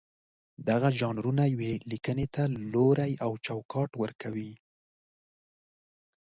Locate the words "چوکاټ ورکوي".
3.45-4.51